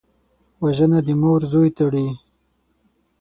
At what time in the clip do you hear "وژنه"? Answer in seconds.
0.63-0.99